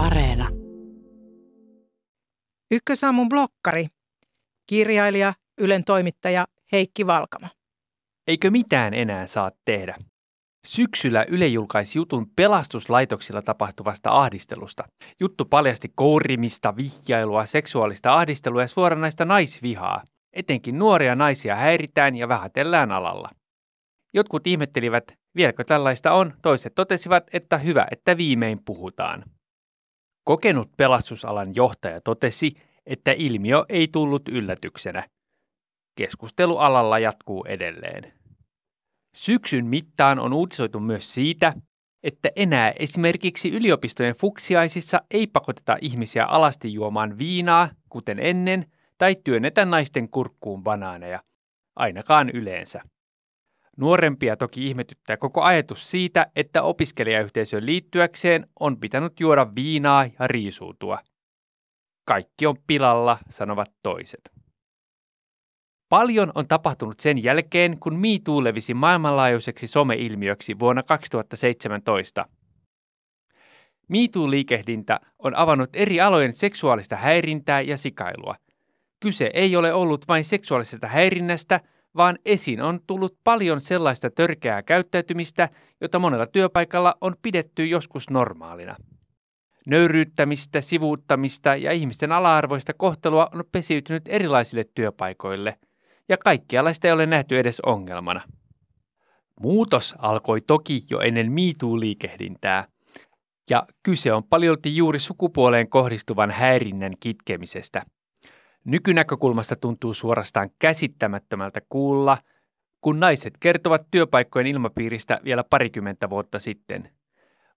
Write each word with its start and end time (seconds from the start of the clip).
Areena. 0.00 0.48
Ykkösaamun 2.70 3.28
blokkari. 3.28 3.86
Kirjailija, 4.66 5.34
Ylen 5.58 5.84
toimittaja 5.84 6.46
Heikki 6.72 7.06
Valkama. 7.06 7.48
Eikö 8.26 8.50
mitään 8.50 8.94
enää 8.94 9.26
saa 9.26 9.50
tehdä? 9.64 9.96
Syksyllä 10.66 11.24
Yle 11.28 11.46
julkaisi 11.46 11.98
jutun 11.98 12.26
pelastuslaitoksilla 12.36 13.42
tapahtuvasta 13.42 14.10
ahdistelusta. 14.10 14.84
Juttu 15.20 15.44
paljasti 15.44 15.92
kourimista, 15.94 16.76
vihjailua, 16.76 17.44
seksuaalista 17.44 18.16
ahdistelua 18.16 18.62
ja 18.62 18.68
suoranaista 18.68 19.24
naisvihaa. 19.24 20.02
Etenkin 20.32 20.78
nuoria 20.78 21.14
naisia 21.14 21.56
häiritään 21.56 22.16
ja 22.16 22.28
vähätellään 22.28 22.92
alalla. 22.92 23.28
Jotkut 24.14 24.46
ihmettelivät, 24.46 25.04
vieläkö 25.36 25.64
tällaista 25.64 26.12
on, 26.12 26.32
toiset 26.42 26.74
totesivat, 26.74 27.24
että 27.32 27.58
hyvä, 27.58 27.86
että 27.90 28.16
viimein 28.16 28.64
puhutaan. 28.64 29.24
Kokenut 30.24 30.70
pelastusalan 30.76 31.54
johtaja 31.54 32.00
totesi, 32.00 32.52
että 32.86 33.12
ilmiö 33.12 33.64
ei 33.68 33.88
tullut 33.88 34.28
yllätyksenä. 34.28 35.08
Keskustelu 35.98 36.58
alalla 36.58 36.98
jatkuu 36.98 37.44
edelleen. 37.44 38.12
Syksyn 39.16 39.66
mittaan 39.66 40.18
on 40.18 40.32
uutisoitu 40.32 40.80
myös 40.80 41.14
siitä, 41.14 41.52
että 42.02 42.28
enää 42.36 42.72
esimerkiksi 42.78 43.50
yliopistojen 43.50 44.14
fuksiaisissa 44.14 45.00
ei 45.10 45.26
pakoteta 45.26 45.76
ihmisiä 45.80 46.24
alasti 46.24 46.72
juomaan 46.72 47.18
viinaa, 47.18 47.68
kuten 47.88 48.18
ennen, 48.18 48.66
tai 48.98 49.16
työnnetä 49.24 49.64
naisten 49.64 50.08
kurkkuun 50.10 50.62
banaaneja, 50.62 51.22
ainakaan 51.76 52.30
yleensä. 52.34 52.82
Nuorempia 53.80 54.36
toki 54.36 54.66
ihmetyttää 54.66 55.16
koko 55.16 55.42
ajatus 55.42 55.90
siitä, 55.90 56.26
että 56.36 56.62
opiskelijayhteisöön 56.62 57.66
liittyäkseen 57.66 58.46
on 58.60 58.76
pitänyt 58.76 59.20
juoda 59.20 59.54
viinaa 59.54 60.04
ja 60.18 60.26
riisuutua. 60.26 60.98
Kaikki 62.04 62.46
on 62.46 62.56
pilalla, 62.66 63.18
sanovat 63.30 63.72
toiset. 63.82 64.30
Paljon 65.88 66.32
on 66.34 66.48
tapahtunut 66.48 67.00
sen 67.00 67.22
jälkeen, 67.22 67.78
kun 67.78 67.98
MeToo 67.98 68.44
levisi 68.44 68.74
maailmanlaajuiseksi 68.74 69.66
someilmiöksi 69.66 70.58
vuonna 70.58 70.82
2017. 70.82 72.26
MeToo-liikehdintä 73.88 75.00
on 75.18 75.36
avannut 75.36 75.70
eri 75.72 76.00
alojen 76.00 76.32
seksuaalista 76.32 76.96
häirintää 76.96 77.60
ja 77.60 77.76
sikailua. 77.76 78.34
Kyse 79.00 79.30
ei 79.34 79.56
ole 79.56 79.72
ollut 79.72 80.08
vain 80.08 80.24
seksuaalisesta 80.24 80.86
häirinnästä, 80.88 81.60
vaan 81.96 82.18
esiin 82.24 82.62
on 82.62 82.80
tullut 82.86 83.16
paljon 83.24 83.60
sellaista 83.60 84.10
törkeää 84.10 84.62
käyttäytymistä, 84.62 85.48
jota 85.80 85.98
monella 85.98 86.26
työpaikalla 86.26 86.94
on 87.00 87.14
pidetty 87.22 87.66
joskus 87.66 88.10
normaalina. 88.10 88.76
Nöyryyttämistä, 89.66 90.60
sivuuttamista 90.60 91.56
ja 91.56 91.72
ihmisten 91.72 92.12
ala-arvoista 92.12 92.74
kohtelua 92.74 93.28
on 93.34 93.44
pesiytynyt 93.52 94.02
erilaisille 94.08 94.64
työpaikoille– 94.74 95.58
ja 96.10 96.18
kaikkialaista 96.18 96.86
ei 96.86 96.92
ole 96.92 97.06
nähty 97.06 97.38
edes 97.38 97.60
ongelmana. 97.60 98.20
Muutos 99.40 99.94
alkoi 99.98 100.40
toki 100.40 100.82
jo 100.90 101.00
ennen 101.00 101.32
MeToo-liikehdintää, 101.32 102.64
ja 103.50 103.66
kyse 103.82 104.12
on 104.12 104.24
paljolti 104.24 104.76
juuri 104.76 104.98
sukupuoleen 104.98 105.68
kohdistuvan 105.68 106.30
häirinnän 106.30 106.92
kitkemisestä. 107.00 107.82
Nykynäkökulmasta 108.64 109.56
tuntuu 109.56 109.94
suorastaan 109.94 110.50
käsittämättömältä 110.58 111.60
kuulla, 111.68 112.18
kun 112.80 113.00
naiset 113.00 113.34
kertovat 113.40 113.82
työpaikkojen 113.90 114.46
ilmapiiristä 114.46 115.20
vielä 115.24 115.44
parikymmentä 115.44 116.10
vuotta 116.10 116.38
sitten. 116.38 116.90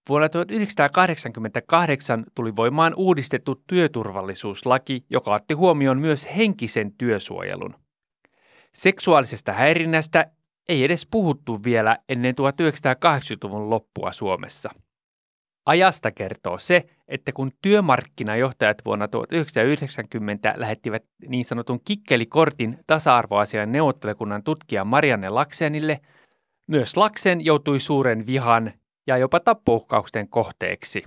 Vuonna 0.10 0.30
1988 0.30 2.26
tuli 2.36 2.56
voimaan 2.56 2.94
uudistettu 2.98 3.64
työturvallisuuslaki, 3.68 5.06
joka 5.10 5.34
otti 5.34 5.54
huomioon 5.54 6.00
myös 6.00 6.28
henkisen 6.38 6.94
työsuojelun. 6.98 7.76
Seksuaalisesta 8.74 9.54
häirinnästä 9.54 10.26
ei 10.70 10.84
edes 10.84 11.08
puhuttu 11.12 11.64
vielä 11.64 11.98
ennen 12.10 12.36
1980-luvun 12.36 13.70
loppua 13.70 14.12
Suomessa. 14.12 14.70
Ajasta 15.66 16.12
kertoo 16.12 16.58
se, 16.58 16.86
että 17.08 17.32
kun 17.32 17.52
työmarkkinajohtajat 17.62 18.78
vuonna 18.86 19.08
1990 19.08 20.54
lähettivät 20.58 21.04
niin 21.28 21.46
sanotun 21.46 21.80
kikkelikortin 21.86 22.80
tasa-arvoasian 22.88 23.72
neuvottelukunnan 23.72 24.44
tutkija 24.44 24.86
Marianne 24.86 25.30
Laksenille, 25.30 26.00
myös 26.68 26.98
Laksen 26.98 27.46
joutui 27.46 27.80
suuren 27.80 28.26
vihan 28.28 28.74
ja 29.08 29.18
jopa 29.18 29.40
tappouhkausten 29.40 30.30
kohteeksi. 30.30 31.04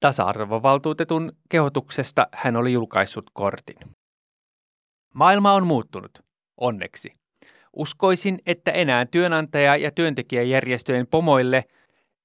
Tasa-arvovaltuutetun 0.00 1.32
kehotuksesta 1.48 2.26
hän 2.32 2.56
oli 2.56 2.72
julkaissut 2.72 3.30
kortin. 3.32 3.76
Maailma 5.14 5.52
on 5.52 5.66
muuttunut. 5.66 6.18
Onneksi. 6.56 7.12
Uskoisin, 7.76 8.38
että 8.46 8.70
enää 8.70 9.06
työnantaja- 9.06 9.76
ja 9.76 9.90
työntekijäjärjestöjen 9.90 11.06
pomoille, 11.06 11.64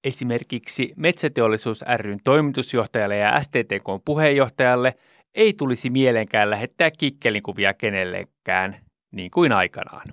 esimerkiksi 0.03 0.93
Metsäteollisuus 0.95 1.81
ryn 1.97 2.19
toimitusjohtajalle 2.23 3.17
ja 3.17 3.41
STTK 3.41 4.05
puheenjohtajalle, 4.05 4.95
ei 5.35 5.53
tulisi 5.53 5.89
mielenkään 5.89 6.49
lähettää 6.49 6.91
kikkelinkuvia 6.91 7.73
kenellekään, 7.73 8.85
niin 9.11 9.31
kuin 9.31 9.51
aikanaan. 9.51 10.07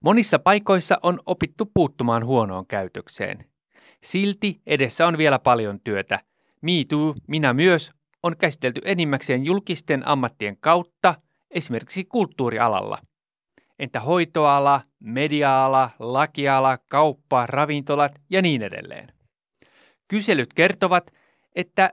Monissa 0.00 0.38
paikoissa 0.38 0.98
on 1.02 1.20
opittu 1.26 1.70
puuttumaan 1.74 2.24
huonoon 2.24 2.66
käytökseen. 2.66 3.44
Silti 4.02 4.60
edessä 4.66 5.06
on 5.06 5.18
vielä 5.18 5.38
paljon 5.38 5.80
työtä. 5.84 6.20
Me 6.62 6.72
too, 6.88 7.14
minä 7.26 7.52
myös, 7.52 7.92
on 8.22 8.36
käsitelty 8.36 8.80
enimmäkseen 8.84 9.44
julkisten 9.44 10.08
ammattien 10.08 10.56
kautta– 10.60 11.14
esimerkiksi 11.50 12.04
kulttuurialalla. 12.04 12.98
Entä 13.78 14.00
hoitoala, 14.00 14.80
mediaala, 15.00 15.90
lakiala, 15.98 16.78
kauppa, 16.88 17.46
ravintolat 17.46 18.20
ja 18.30 18.42
niin 18.42 18.62
edelleen? 18.62 19.12
Kyselyt 20.08 20.54
kertovat, 20.54 21.10
että 21.56 21.90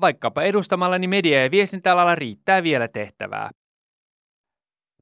vaikkapa 0.00 0.42
edustamallani 0.42 1.06
media- 1.06 1.42
ja 1.42 1.50
viestintäalalla 1.50 2.14
riittää 2.14 2.62
vielä 2.62 2.88
tehtävää. 2.88 3.50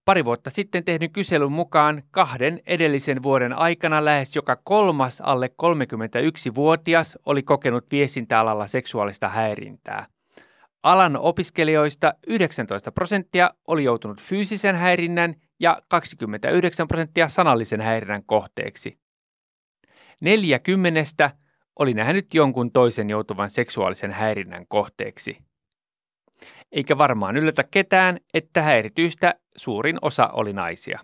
Pari 0.04 0.24
vuotta 0.24 0.50
sitten 0.50 0.84
tehdyn 0.84 1.12
kyselyn 1.12 1.52
mukaan 1.52 2.02
kahden 2.10 2.60
edellisen 2.66 3.22
vuoden 3.22 3.52
aikana 3.52 4.04
lähes 4.04 4.36
joka 4.36 4.56
kolmas 4.64 5.20
alle 5.20 5.50
31-vuotias 5.62 7.18
oli 7.26 7.42
kokenut 7.42 7.86
viestintäalalla 7.90 8.66
seksuaalista 8.66 9.28
häirintää– 9.28 10.06
Alan 10.82 11.16
opiskelijoista 11.16 12.14
19 12.26 12.92
prosenttia 12.92 13.50
oli 13.68 13.84
joutunut 13.84 14.22
fyysisen 14.22 14.76
häirinnän 14.76 15.34
ja 15.60 15.82
29 15.88 16.88
prosenttia 16.88 17.28
sanallisen 17.28 17.80
häirinnän 17.80 18.24
kohteeksi. 18.24 18.98
Neljä 20.20 20.58
kymmenestä 20.58 21.30
oli 21.78 21.94
nähnyt 21.94 22.34
jonkun 22.34 22.72
toisen 22.72 23.10
joutuvan 23.10 23.50
seksuaalisen 23.50 24.10
häirinnän 24.12 24.66
kohteeksi. 24.68 25.38
Eikä 26.72 26.98
varmaan 26.98 27.36
yllätä 27.36 27.64
ketään, 27.64 28.18
että 28.34 28.62
häirityistä 28.62 29.34
suurin 29.56 29.98
osa 30.02 30.28
oli 30.28 30.52
naisia. 30.52 31.00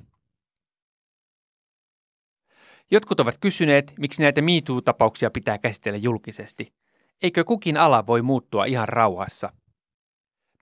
Jotkut 2.91 3.21
ovat 3.21 3.39
kysyneet, 3.41 3.95
miksi 3.99 4.23
näitä 4.23 4.41
MeToo-tapauksia 4.41 5.31
pitää 5.31 5.59
käsitellä 5.59 5.99
julkisesti. 5.99 6.73
Eikö 7.23 7.45
kukin 7.45 7.77
ala 7.77 8.07
voi 8.07 8.23
muuttua 8.23 8.65
ihan 8.65 8.89
rauhassa– 8.89 9.53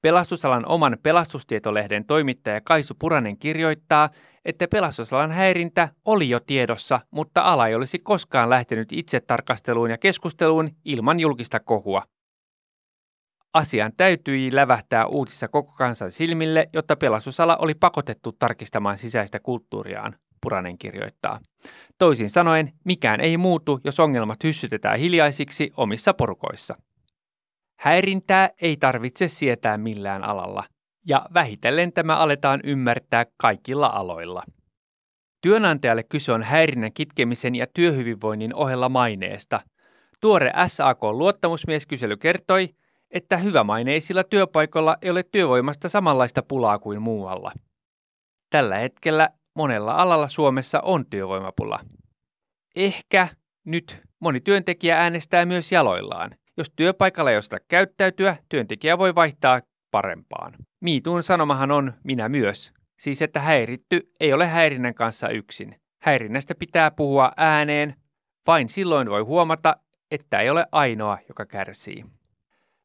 Pelastusalan 0.03 0.67
oman 0.67 0.97
pelastustietolehden 1.03 2.05
toimittaja 2.05 2.61
Kaisu 2.61 2.95
Puranen 2.99 3.39
kirjoittaa, 3.39 4.11
että 4.45 4.69
pelastusalan 4.69 5.31
häirintä 5.31 5.89
oli 6.05 6.29
jo 6.29 6.41
tiedossa, 6.41 7.01
mutta 7.11 7.41
ala 7.41 7.69
ei 7.69 7.75
olisi 7.75 7.99
koskaan 7.99 8.51
lähtenyt 8.51 8.93
itse 8.93 9.21
tarkasteluun 9.21 9.91
ja 9.91 9.99
keskusteluun 9.99 10.71
ilman 10.85 11.21
julkista 11.21 11.61
kohua. 11.61 12.03
Asian 13.55 13.93
täytyi 13.97 14.55
lävähtää 14.55 15.07
uutissa 15.07 15.49
koko 15.49 15.73
kansan 15.73 16.11
silmille, 16.11 16.69
jotta 16.73 16.97
pelastusala 16.97 17.57
oli 17.57 17.75
pakotettu 17.75 18.33
tarkistamaan 18.33 18.99
sisäistä 18.99 19.41
kulttuuriaan, 19.41 20.17
Puranen 20.41 20.79
kirjoittaa. 20.79 21.41
Toisin 21.99 22.31
sanoen, 22.31 22.73
mikään 22.85 23.21
ei 23.21 23.37
muutu, 23.37 23.81
jos 23.85 24.01
ongelmat 24.01 24.45
hyssytetään 24.45 24.99
hiljaisiksi 24.99 25.73
omissa 25.77 26.15
porukoissa. 26.15 26.77
Häirintää 27.83 28.51
ei 28.61 28.77
tarvitse 28.77 29.29
sietää 29.29 29.79
millään 29.79 30.25
alalla, 30.25 30.65
ja 31.07 31.27
vähitellen 31.35 31.93
tämä 31.93 32.17
aletaan 32.17 32.61
ymmärtää 32.65 33.27
kaikilla 33.37 33.87
aloilla. 33.87 34.43
Työnantajalle 35.41 36.03
kyse 36.03 36.33
on 36.33 36.43
häirinnän 36.43 36.93
kitkemisen 36.93 37.55
ja 37.55 37.67
työhyvinvoinnin 37.75 38.55
ohella 38.55 38.89
maineesta. 38.89 39.61
Tuore 40.21 40.53
SAK-luottamusmieskysely 40.67 42.17
kertoi, 42.17 42.69
että 43.11 43.37
hyvämaineisilla 43.37 44.25
työpaikoilla 44.25 44.97
ei 45.03 45.11
ole 45.11 45.23
työvoimasta 45.23 45.89
samanlaista 45.89 46.43
pulaa 46.43 46.79
kuin 46.79 47.03
muualla. 47.03 47.53
Tällä 48.51 48.79
hetkellä 48.79 49.29
monella 49.55 49.95
alalla 49.95 50.29
Suomessa 50.29 50.81
on 50.81 51.07
työvoimapula. 51.07 51.81
Ehkä 52.77 53.29
nyt 53.65 54.03
moni 54.21 54.41
työntekijä 54.41 54.99
äänestää 54.99 55.47
myös 55.47 55.73
jaloillaan 55.73 56.31
Jos 56.57 56.73
työpaikalla 56.77 57.31
ei 57.31 57.37
osata 57.37 57.61
käyttäytyä, 57.69 58.37
työntekijä 58.49 58.99
voi 58.99 59.15
vaihtaa 59.15 59.61
parempaan. 59.91 60.55
Miituun 60.81 61.23
sanomahan 61.23 61.71
on 61.71 61.93
minä 62.05 62.29
myös. 62.29 62.73
Siis 62.99 63.23
että 63.23 63.41
häiritty 63.41 64.11
ei 64.21 64.33
ole 64.33 64.47
häirinnän 64.47 64.95
kanssa 64.95 65.29
yksin. 65.29 65.81
Häirinnästä 66.03 66.55
pitää 66.55 66.91
puhua 66.91 67.33
ääneen. 67.37 67.95
Vain 68.47 68.69
silloin 68.69 69.11
voi 69.11 69.23
huomata, 69.23 69.77
että 70.11 70.41
ei 70.41 70.51
ole 70.51 70.67
ainoa, 70.73 71.19
joka 71.29 71.47
kärsii. 71.47 72.05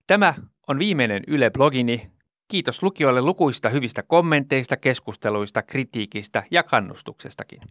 Tämä 0.08 0.34
on 0.68 0.80
viimeinen 0.80 1.24
Yle-blogini. 1.28 2.12
Kiitos 2.48 2.84
lukijoille 2.84 3.22
lukuista 3.22 3.70
hyvistä 3.70 4.04
kommenteista, 4.04 4.78
keskusteluista, 4.78 5.62
kritiikistä 5.62 6.44
ja 6.52 6.64
kannustuksestakin. 6.64 7.62